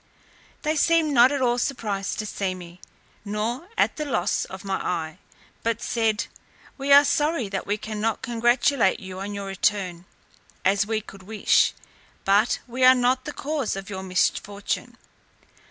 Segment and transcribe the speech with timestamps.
[0.63, 2.81] They seemed not at all surprised to see me,
[3.23, 5.19] nor at the loss of my eye;
[5.61, 6.25] but said,
[6.75, 10.05] "We are sorry that we cannot congratulate you on your return,
[10.65, 11.75] as we could wish;
[12.25, 14.97] but we are not the cause of your misfortune."